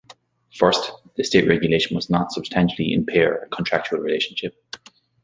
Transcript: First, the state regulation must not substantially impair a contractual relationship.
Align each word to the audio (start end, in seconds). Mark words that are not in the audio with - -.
First, 0.55 0.91
the 1.15 1.23
state 1.23 1.47
regulation 1.47 1.93
must 1.93 2.09
not 2.09 2.31
substantially 2.31 2.91
impair 2.91 3.35
a 3.35 3.49
contractual 3.49 3.99
relationship. 3.99 4.55